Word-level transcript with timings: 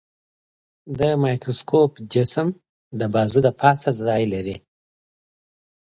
د 0.99 1.01
مایکروسکوپ 1.23 1.91
جسم 2.13 2.47
د 2.99 3.01
بازو 3.13 3.39
د 3.45 3.47
پاسه 3.59 3.89
ځای 4.05 4.23
لري. 4.33 4.57